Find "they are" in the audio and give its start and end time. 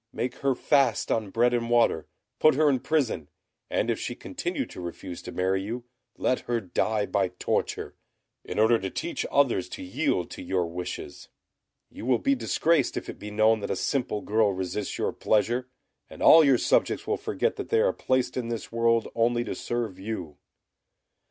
17.69-17.93